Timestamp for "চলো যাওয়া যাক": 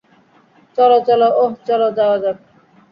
1.57-2.37